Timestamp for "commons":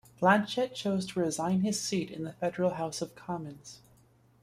3.13-3.81